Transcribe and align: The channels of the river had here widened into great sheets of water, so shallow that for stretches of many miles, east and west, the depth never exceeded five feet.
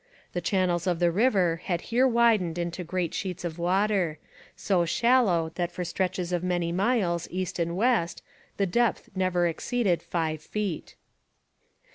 The 0.33 0.41
channels 0.41 0.87
of 0.87 0.97
the 0.97 1.11
river 1.11 1.61
had 1.65 1.81
here 1.93 2.07
widened 2.07 2.57
into 2.57 2.83
great 2.83 3.13
sheets 3.13 3.45
of 3.45 3.59
water, 3.59 4.17
so 4.55 4.83
shallow 4.83 5.51
that 5.53 5.71
for 5.71 5.83
stretches 5.85 6.31
of 6.33 6.43
many 6.43 6.71
miles, 6.71 7.27
east 7.29 7.59
and 7.59 7.77
west, 7.77 8.23
the 8.57 8.65
depth 8.65 9.09
never 9.15 9.45
exceeded 9.45 10.01
five 10.01 10.41
feet. 10.41 10.95